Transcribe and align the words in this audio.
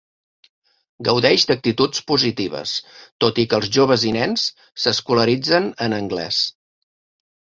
Gaudeix 1.07 1.43
d'actituds 1.49 1.99
positives, 2.11 2.71
tot 3.25 3.41
i 3.43 3.45
que 3.51 3.59
els 3.59 3.69
joves 3.77 4.05
i 4.11 4.13
nens 4.17 4.45
s'escolaritzen 4.85 5.71
en 5.89 5.97
anglès. 5.99 6.43